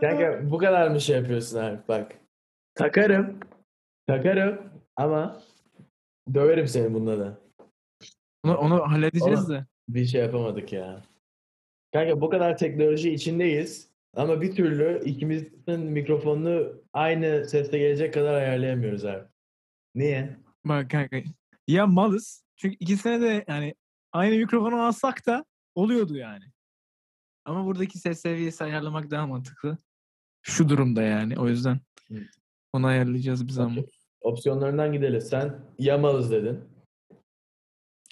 Kanka 0.00 0.40
bu 0.50 0.58
kadar 0.58 0.88
mı 0.88 1.00
şey 1.00 1.16
yapıyorsun 1.16 1.58
abi? 1.58 1.78
Bak. 1.88 2.12
Takarım. 2.74 3.40
Takarım 4.06 4.58
ama 4.96 5.42
döverim 6.34 6.66
seni 6.66 6.94
bununla 6.94 7.18
da. 7.18 7.38
onu, 8.44 8.56
onu 8.56 8.82
halledeceğiz 8.82 9.50
Oğlum. 9.50 9.54
de. 9.54 9.66
Bir 9.88 10.04
şey 10.06 10.20
yapamadık 10.20 10.72
ya. 10.72 11.02
Kanka 11.92 12.20
bu 12.20 12.30
kadar 12.30 12.58
teknoloji 12.58 13.12
içindeyiz 13.12 13.90
ama 14.16 14.40
bir 14.40 14.56
türlü 14.56 15.04
ikimizin 15.04 15.80
mikrofonunu 15.80 16.82
aynı 16.92 17.44
sesle 17.48 17.78
gelecek 17.78 18.14
kadar 18.14 18.34
ayarlayamıyoruz 18.34 19.04
abi. 19.04 19.24
Niye? 19.94 20.36
Bak 20.64 20.90
kanka 20.90 21.16
ya 21.68 21.86
malız. 21.86 22.44
Çünkü 22.56 22.76
ikisine 22.80 23.20
de 23.20 23.44
yani 23.48 23.74
aynı 24.12 24.36
mikrofonu 24.36 24.82
alsak 24.82 25.26
da 25.26 25.44
oluyordu 25.74 26.16
yani. 26.16 26.44
Ama 27.46 27.64
buradaki 27.66 27.98
ses 27.98 28.20
seviyesi 28.20 28.64
ayarlamak 28.64 29.10
daha 29.10 29.26
mantıklı. 29.26 29.78
Şu 30.42 30.68
durumda 30.68 31.02
yani 31.02 31.38
o 31.38 31.48
yüzden. 31.48 31.80
Onu 32.72 32.86
ayarlayacağız 32.86 33.46
bir 33.46 33.52
zaman. 33.52 33.72
Okey. 33.72 33.90
Opsiyonlarından 34.20 34.92
gidelim. 34.92 35.20
Sen 35.20 35.60
yamalız 35.78 36.30
dedin. 36.30 36.60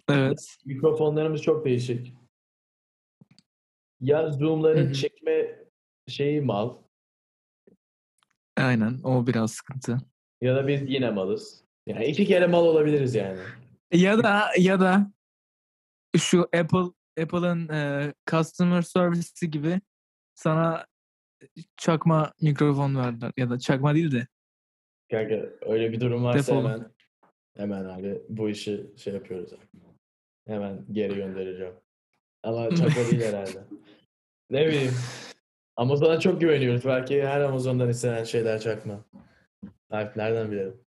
Evet. 0.08 0.56
Mikrofonlarımız 0.64 1.42
çok 1.42 1.64
değişik. 1.64 2.14
Ya 4.00 4.30
zoomların 4.30 4.92
çekme 4.92 5.64
şeyi 6.08 6.40
mal 6.40 6.76
Aynen. 8.56 9.00
O 9.04 9.26
biraz 9.26 9.52
sıkıntı. 9.52 9.98
ya 10.40 10.56
da 10.56 10.68
biz 10.68 10.82
yine 10.90 11.10
malız. 11.10 11.64
Yani 11.86 12.06
iki 12.06 12.26
kere 12.26 12.46
mal 12.46 12.64
olabiliriz 12.66 13.14
yani. 13.14 13.40
Ya 13.92 14.22
da 14.22 14.50
ya 14.58 14.80
da 14.80 15.12
şu 16.16 16.40
Apple 16.42 16.92
Apple'ın 17.22 17.68
e, 17.68 18.12
customer 18.30 18.82
service'i 18.82 19.50
gibi 19.50 19.80
sana 20.34 20.86
çakma 21.76 22.32
mikrofon 22.40 22.96
verdiler 22.96 23.32
ya 23.36 23.50
da 23.50 23.58
çakma 23.58 23.94
değil 23.94 24.12
de 24.12 24.26
Kanka 25.10 25.34
öyle 25.62 25.92
bir 25.92 26.00
durum 26.00 26.24
varsa 26.24 26.38
Defolun. 26.38 26.70
hemen 26.70 26.90
hemen 27.56 27.84
abi 27.84 28.22
bu 28.28 28.48
işi 28.48 28.86
şey 28.96 29.14
yapıyoruz 29.14 29.52
abi. 29.52 29.60
Hemen 30.46 30.84
geri 30.92 31.14
göndereceğim. 31.14 31.74
Ama 32.42 32.70
çakma 32.76 33.02
değil 33.10 33.22
herhalde. 33.22 33.64
Ne 34.50 34.66
bileyim. 34.66 34.94
Amazon'a 35.76 36.20
çok 36.20 36.40
güveniyoruz. 36.40 36.84
Belki 36.84 37.22
her 37.26 37.40
Amazon'dan 37.40 37.88
istenen 37.88 38.24
şeyler 38.24 38.60
çakma. 38.60 39.04
Alp 39.90 40.16
nereden 40.16 40.50
bilelim? 40.50 40.80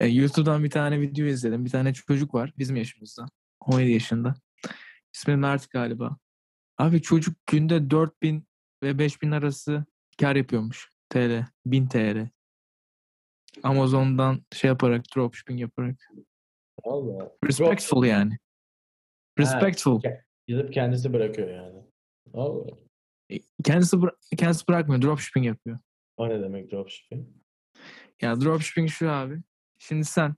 E, 0.00 0.06
YouTube'dan 0.06 0.64
bir 0.64 0.70
tane 0.70 1.00
video 1.00 1.26
izledim. 1.26 1.64
Bir 1.64 1.70
tane 1.70 1.94
çocuk 1.94 2.34
var 2.34 2.52
bizim 2.58 2.76
yaşımızda. 2.76 3.26
17 3.60 3.90
yaşında. 3.90 4.34
İsmi 5.16 5.36
Mert 5.36 5.70
galiba. 5.70 6.16
Abi 6.78 7.02
çocuk 7.02 7.46
günde 7.46 7.90
4000 7.90 8.48
ve 8.82 8.98
5000 8.98 9.30
arası 9.30 9.84
kar 10.20 10.36
yapıyormuş. 10.36 10.90
TL. 11.10 11.46
1000 11.66 11.86
TL. 11.86 12.28
Amazon'dan 13.62 14.42
şey 14.52 14.68
yaparak, 14.68 15.04
dropshipping 15.16 15.60
yaparak. 15.60 15.96
Allah. 16.84 17.32
Respectful 17.44 18.04
yani. 18.04 18.38
Respectful. 19.38 20.00
Gidip 20.46 20.72
kendisi 20.72 21.12
bırakıyor 21.12 21.50
yani. 21.50 21.82
Allah. 22.34 22.66
E, 23.30 23.38
Kendisi, 23.64 23.96
bıra- 23.96 24.36
kendisi 24.36 24.68
bırakmıyor. 24.68 25.02
Dropshipping 25.02 25.46
yapıyor. 25.46 25.78
O 26.16 26.28
ne 26.28 26.40
demek 26.42 26.72
dropshipping? 26.72 27.28
Ya 28.22 28.40
dropshipping 28.40 28.90
şu 28.90 29.10
abi. 29.10 29.42
Şimdi 29.78 30.04
sen 30.04 30.34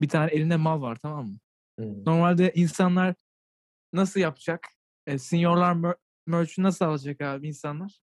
bir 0.00 0.08
tane 0.08 0.30
elinde 0.30 0.56
mal 0.56 0.82
var 0.82 0.96
tamam 1.02 1.26
mı? 1.26 1.38
Hmm. 1.78 2.04
Normalde 2.06 2.52
insanlar 2.54 3.14
nasıl 3.92 4.20
yapacak? 4.20 4.68
E, 5.06 5.18
seniorlar 5.18 5.72
mer- 5.72 5.96
merch'ü 6.26 6.62
nasıl 6.62 6.84
alacak 6.84 7.20
abi 7.20 7.48
insanlar? 7.48 8.00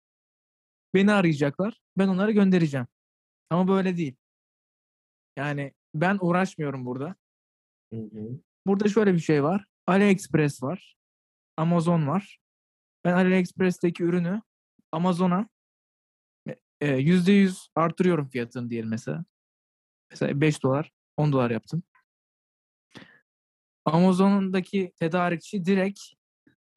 Beni 0.94 1.12
arayacaklar. 1.12 1.80
Ben 1.98 2.08
onları 2.08 2.32
göndereceğim. 2.32 2.86
Ama 3.50 3.68
böyle 3.68 3.96
değil. 3.96 4.16
Yani 5.36 5.74
ben 5.94 6.18
uğraşmıyorum 6.20 6.86
burada. 6.86 7.14
Hı 7.92 8.00
hı. 8.00 8.40
Burada 8.66 8.88
şöyle 8.88 9.14
bir 9.14 9.18
şey 9.18 9.42
var. 9.42 9.64
AliExpress 9.86 10.62
var. 10.62 10.96
Amazon 11.56 12.06
var. 12.06 12.38
Ben 13.04 13.12
AliExpress'teki 13.12 14.02
ürünü 14.04 14.42
Amazon'a 14.92 15.48
e, 16.80 16.98
%100 16.98 17.68
artırıyorum 17.74 18.28
fiyatını 18.28 18.70
diyelim 18.70 18.90
mesela. 18.90 19.24
Mesela 20.10 20.40
5 20.40 20.62
dolar, 20.62 20.92
10 21.16 21.32
dolar 21.32 21.50
yaptım. 21.50 21.82
Amazon'daki 23.94 24.92
tedarikçi 24.96 25.64
direkt 25.64 26.00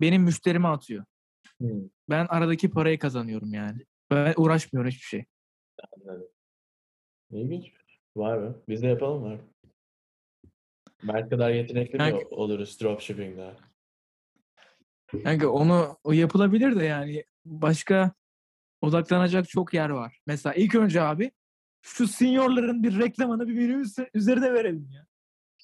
benim 0.01 0.23
müşterime 0.23 0.67
atıyor. 0.67 1.05
Hı. 1.61 1.89
Ben 2.09 2.25
aradaki 2.29 2.69
parayı 2.69 2.99
kazanıyorum 2.99 3.53
yani. 3.53 3.85
Ben 4.11 4.33
uğraşmıyorum 4.37 4.91
hiçbir 4.91 5.05
şey. 5.05 5.25
Anladım. 5.97 6.27
İlginç. 7.31 7.71
Var 8.15 8.37
mı? 8.37 8.61
Biz 8.69 8.81
de 8.81 8.87
yapalım 8.87 9.23
var. 9.23 9.39
Mert 11.03 11.29
kadar 11.29 11.51
yetenekli 11.51 11.93
mi 11.93 11.97
Kanka- 11.97 12.27
oluruz 12.29 12.81
dropshipping'de? 12.81 13.55
Yani 15.13 15.47
onu 15.47 15.97
o 16.03 16.11
yapılabilir 16.11 16.75
de 16.79 16.83
yani 16.85 17.23
başka 17.45 18.11
odaklanacak 18.81 19.49
çok 19.49 19.73
yer 19.73 19.89
var. 19.89 20.19
Mesela 20.27 20.53
ilk 20.53 20.75
önce 20.75 21.01
abi 21.01 21.31
şu 21.81 22.07
seniorların 22.07 22.83
bir 22.83 22.99
reklamını 22.99 23.47
bir 23.47 23.57
benim 23.57 23.83
üzerine 24.13 24.53
verelim 24.53 24.89
ya. 24.91 25.05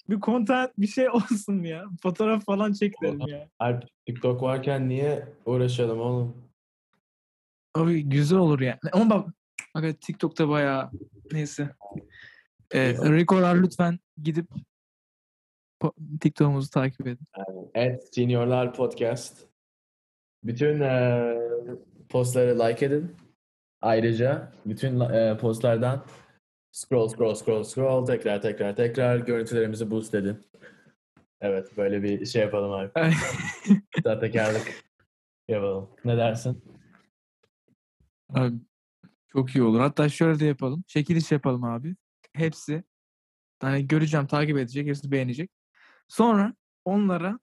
Bir 0.10 0.20
content 0.20 0.72
bir 0.78 0.88
şey 0.88 1.10
olsun 1.14 1.64
ya. 1.64 1.86
Fotoğraf 2.02 2.46
falan 2.46 2.74
çekelim 2.74 3.28
ya. 3.28 3.50
Alp 3.60 3.84
TikTok 4.06 4.42
varken 4.42 4.90
niye 4.90 5.28
uğraşalım 5.46 6.00
oğlum? 6.00 6.44
Abi 7.76 8.04
güzel 8.10 8.40
olur 8.40 8.60
yani. 8.60 8.80
Ama 8.92 9.10
bak 9.10 9.34
aga 9.74 9.94
TikTok'ta 9.94 10.50
bayağı 10.50 10.92
neyse. 11.32 11.70
Ee, 12.72 12.94
Rico'lar 12.94 13.56
lütfen 13.64 14.00
gidip 14.24 14.50
po- 15.82 16.20
TikTok'umuzu 16.20 16.70
takip 16.70 17.08
edin. 17.08 17.26
Evet, 17.74 18.16
Seniorlar 18.16 18.74
Podcast. 18.74 19.48
Bütün 20.44 20.80
eee, 20.80 21.38
postları 22.10 22.60
like 22.60 22.86
edin. 22.86 23.16
Ayrıca 23.82 24.52
bütün 24.66 25.00
eee, 25.00 25.38
postlardan 25.42 26.06
scroll 26.72 27.08
scroll 27.08 27.36
scroll 27.36 27.64
scroll 27.64 28.06
tekrar 28.06 28.42
tekrar 28.42 28.76
tekrar 28.76 29.18
görüntülerimizi 29.18 29.92
boost 29.92 30.14
edin. 30.16 30.46
Evet 31.42 31.78
böyle 31.78 32.04
bir 32.04 32.26
şey 32.26 32.42
yapalım 32.42 32.72
abi. 32.72 32.92
Sahtekarlık 34.04 34.84
yapalım. 35.48 35.90
Ne 36.06 36.18
dersin? 36.18 36.64
Abi, 38.30 38.56
çok 39.28 39.56
iyi 39.56 39.64
olur. 39.64 39.80
Hatta 39.80 40.10
şöyle 40.10 40.40
de 40.40 40.46
yapalım. 40.46 40.84
Çekiliş 40.88 41.32
yapalım 41.32 41.64
abi. 41.64 41.96
Hepsi 42.34 42.84
hani 43.60 43.88
göreceğim, 43.88 44.28
takip 44.28 44.58
edecek, 44.58 44.88
hepsi 44.88 45.12
beğenecek. 45.12 45.52
Sonra 46.08 46.54
onlara 46.86 47.40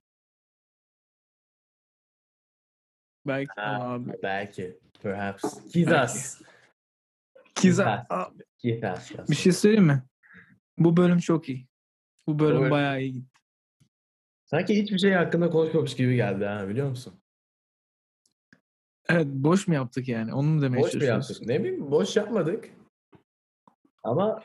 belki 3.27 3.53
Ha, 3.57 3.79
abi 3.81 4.13
Belki. 4.23 4.79
Perhaps. 5.03 5.73
Kizas. 5.73 6.43
Kiza 7.55 8.07
bir 9.31 9.35
şey 9.35 9.53
söyleyeyim 9.53 9.85
mi? 9.87 10.03
Bu 10.79 10.97
bölüm 10.97 11.19
çok 11.19 11.49
iyi. 11.49 11.67
Bu 12.27 12.39
bölüm 12.39 12.61
bölüm- 12.61 12.71
bayağı 12.71 13.01
iyi 13.03 13.13
gitti. 13.13 13.41
Sanki 14.45 14.83
hiçbir 14.83 14.99
şey 14.99 15.13
hakkında 15.13 15.51
konuşmamış 15.51 15.97
gibi 15.97 16.17
geldi 16.17 16.45
ha 16.45 16.69
biliyor 16.69 16.89
musun? 16.89 17.15
Evet, 19.09 19.27
boş 19.27 19.69
mu 19.69 19.75
yaptık 19.75 20.09
yani? 20.09 20.35
Onu 20.35 20.49
mu 20.49 20.63
demeye 20.63 20.83
Boş 20.83 20.95
mu 20.95 21.05
yaptık? 21.05 21.37
Ne 21.47 21.65
bileyim 21.65 21.91
boş 21.91 22.17
yapmadık. 22.17 22.71
Ama 24.03 24.43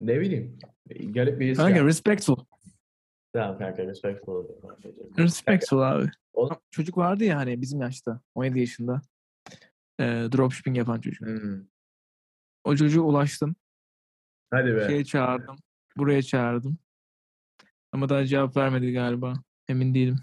ne 0.00 0.20
bileyim. 0.20 0.58
Garip 0.88 1.40
bir 1.40 1.50
his 1.50 1.56
Kanka 1.58 1.72
geldi. 1.72 1.86
respectful. 1.86 2.36
Tamam 3.32 3.58
kanka 3.58 3.86
respectful. 3.86 4.48
Respectful 5.18 5.78
abi. 5.78 6.10
Oğlum- 6.32 6.60
Çocuk 6.70 6.96
vardı 6.98 7.24
ya 7.24 7.36
hani 7.38 7.60
bizim 7.60 7.80
yaşta. 7.80 8.20
17 8.34 8.60
yaşında. 8.60 9.00
Ee, 10.00 10.04
dropshipping 10.32 10.76
yapan 10.78 11.00
çocuk. 11.00 11.26
Hmm. 11.26 11.64
O 12.64 12.76
çocuğa 12.76 13.04
ulaştım. 13.04 13.56
Hadi 14.50 14.76
be. 14.76 14.86
Şeye 14.86 15.04
çağırdım. 15.04 15.56
Buraya 15.96 16.22
çağırdım. 16.22 16.78
Ama 17.92 18.08
daha 18.08 18.24
cevap 18.26 18.56
vermedi 18.56 18.92
galiba. 18.92 19.32
Emin 19.68 19.94
değilim. 19.94 20.18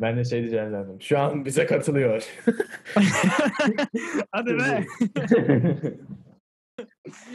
Ben 0.00 0.16
de 0.16 0.24
şey 0.24 0.40
diyeceğim 0.40 0.70
zaten. 0.70 0.98
Şu 0.98 1.18
an 1.18 1.44
bize 1.44 1.66
katılıyor. 1.66 2.22
Hadi 4.32 4.58
be. 4.58 4.86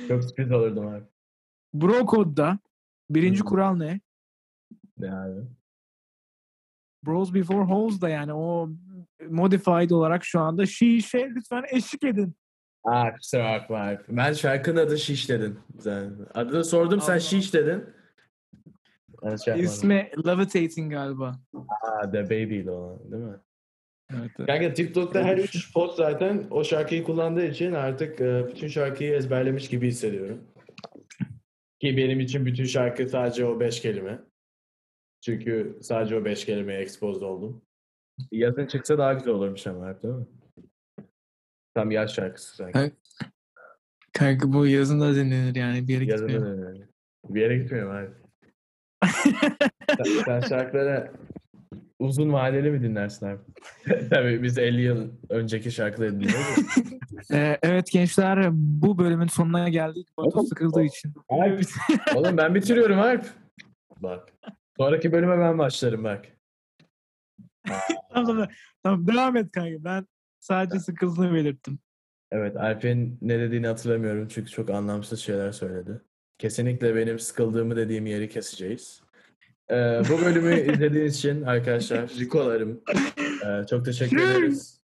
Çok 0.08 0.24
sürpriz 0.24 0.52
olurdum 0.52 0.88
abi. 0.88 1.04
Bro 1.74 2.06
Code'da 2.06 2.60
birinci 3.10 3.44
kural 3.44 3.76
ne? 3.76 4.00
Ne 4.98 5.14
abi? 5.14 5.42
Bros 7.06 7.34
before 7.34 7.64
hoes 7.64 8.02
da 8.02 8.10
yani 8.10 8.34
o 8.34 8.70
modified 9.30 9.90
olarak 9.90 10.26
şu 10.26 10.40
anda 10.40 10.66
şişe 10.66 11.30
lütfen 11.30 11.64
eşlik 11.72 12.04
edin. 12.04 12.36
Aa 12.88 13.16
kusura 13.16 13.54
bakma. 13.70 13.98
Ben 14.10 14.34
şarkının 14.34 14.82
adı 14.82 14.98
Şiş 14.98 15.30
dedin. 15.30 15.60
Sen 15.80 16.14
adını 16.34 16.64
sordum 16.64 17.02
sen 17.02 17.12
Allah. 17.12 17.20
Şiş 17.20 17.54
dedin. 17.54 17.84
Ben 19.24 19.36
şey 19.36 19.52
yapmadım. 19.52 19.66
İsmi 19.66 20.12
Levitating 20.28 20.92
galiba. 20.92 21.40
Aa, 21.82 22.12
The 22.12 22.24
Baby'di 22.26 22.72
o 22.72 23.00
değil 23.12 23.24
mi? 23.24 23.38
Evet. 24.12 24.32
evet. 24.40 24.48
Kanka 24.48 24.74
TikTok'ta 24.74 25.24
her 25.24 25.38
üç 25.38 25.74
post 25.74 25.98
zaten 25.98 26.48
o 26.52 26.64
şarkıyı 26.64 27.04
kullandığı 27.04 27.46
için 27.46 27.74
artık 27.74 28.22
e, 28.22 28.48
bütün 28.48 28.68
şarkıyı 28.68 29.14
ezberlemiş 29.14 29.70
gibi 29.70 29.88
hissediyorum. 29.88 30.44
Ki 31.80 31.98
benim 31.98 32.20
için 32.20 32.46
bütün 32.46 32.66
şarkı 32.66 33.10
sadece 33.10 33.46
o 33.46 33.60
beş 33.60 33.82
kelime. 33.82 34.20
Çünkü 35.22 35.80
sadece 35.82 36.16
o 36.16 36.26
beş 36.26 36.46
kelimeye 36.46 36.80
exposed 36.80 37.22
oldum. 37.22 37.62
Yazın 38.32 38.66
çıksa 38.66 38.98
daha 38.98 39.14
güzel 39.14 39.34
olurmuş 39.34 39.68
ama 39.68 40.04
değil 40.04 40.14
mi? 40.14 40.26
Tam 41.78 41.92
yaz 41.92 42.14
şarkısı 42.14 42.56
sanki. 42.56 42.74
Kanka, 42.74 42.96
Kanka 44.14 44.54
bu 44.54 44.68
yazın 44.68 45.02
da 45.02 45.16
dinlenir 45.16 45.56
yani 45.56 45.88
bir 45.88 45.94
yere 45.94 46.06
Yazın 46.06 46.28
gitmiyor. 46.28 46.58
önemli. 46.58 46.88
Bir 47.30 47.42
yere 47.42 47.58
gitmiyorum 47.58 47.92
abi. 47.92 48.10
sen, 50.04 50.22
sen 50.26 50.40
şarkıları 50.40 51.12
uzun 52.00 52.34
vadeli 52.34 52.72
mi 52.72 52.82
dinlersin 52.84 53.26
abi? 53.26 53.40
Tabii 54.10 54.44
biz 54.44 54.58
50 54.58 54.82
yıl 54.82 55.12
önceki 55.30 55.72
şarkıları 55.72 56.12
dinliyoruz. 56.12 56.58
Ee, 57.34 57.58
evet 57.64 57.92
gençler 57.92 58.50
bu 58.54 58.98
bölümün 58.98 59.28
sonuna 59.28 59.70
geldik. 59.70 60.08
Batu 60.18 60.44
sıkıldığı 60.44 60.84
için. 60.84 61.14
Alp. 61.30 61.66
Oğlum 62.16 62.38
ben 62.38 62.56
bitiriyorum 62.56 63.00
Alp. 63.00 63.26
Bak. 64.00 64.30
Sonraki 64.78 65.12
bölüme 65.12 65.40
ben 65.40 65.58
başlarım 65.58 66.04
bak. 66.04 66.26
tamam, 68.10 68.26
tamam, 68.26 68.48
tamam 68.84 69.08
devam 69.08 69.38
et 69.38 69.52
kanka. 69.52 69.84
Ben 69.84 70.08
sadece 70.40 70.80
sıkıldığını 70.80 71.34
belirttim. 71.34 71.80
Evet 72.32 72.58
Alp'in 72.58 73.18
ne 73.22 73.40
dediğini 73.40 73.68
hatırlamıyorum 73.68 74.28
çünkü 74.28 74.52
çok 74.52 74.70
anlamsız 74.70 75.20
şeyler 75.20 75.52
söyledi. 75.52 76.02
Kesinlikle 76.38 76.96
benim 76.96 77.20
sıkıldığımı 77.20 77.76
dediğim 77.76 78.06
yeri 78.06 78.30
keseceğiz. 78.30 79.02
Ee, 79.72 80.02
bu 80.10 80.26
bölümü 80.26 80.60
izlediğiniz 80.74 81.16
için 81.16 81.42
arkadaşlar 81.42 82.10
Rikolarım 82.10 82.82
ee, 83.46 83.66
çok 83.70 83.86
teşekkür 83.86 84.18
ederiz. 84.18 84.82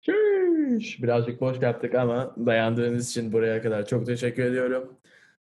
Şiş. 0.00 1.02
Birazcık 1.02 1.40
boş 1.40 1.62
yaptık 1.62 1.94
ama 1.94 2.34
dayandığınız 2.46 3.10
için 3.10 3.32
buraya 3.32 3.62
kadar 3.62 3.86
çok 3.86 4.06
teşekkür 4.06 4.42
ediyorum. 4.42 4.96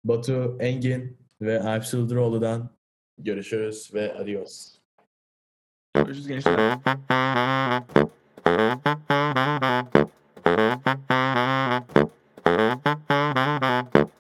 Batu 0.05 0.57
Engin 0.61 1.19
ve 1.41 1.63
Alp 1.63 1.87
Sıldıroğlu'dan 1.87 2.71
görüşürüz 3.19 3.91
ve 3.95 4.15
adios. 4.15 4.79
Görüşürüz 5.95 6.29
gençler. 6.29 6.79
Thank 8.45 8.85
you. 13.97 14.14